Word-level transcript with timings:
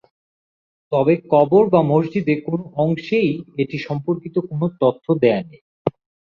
তবে 0.91 1.13
কবর 1.31 1.63
বা 1.73 1.81
মসজিদে 1.91 2.35
কোন 2.45 2.59
অংশেই 2.77 3.29
এটি 3.57 3.77
সম্পর্কিত 3.87 4.35
কোন 4.49 4.61
তথ্য 4.81 5.05
দেয়া 5.21 5.41
নেই। 5.43 5.61